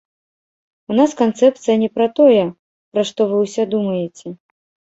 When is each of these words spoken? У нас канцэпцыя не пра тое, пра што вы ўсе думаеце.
У 0.93 0.95
нас 0.99 1.13
канцэпцыя 1.19 1.75
не 1.83 1.89
пра 1.97 2.07
тое, 2.21 2.43
пра 2.95 3.01
што 3.11 3.29
вы 3.35 3.43
ўсе 3.45 3.63
думаеце. 3.75 4.27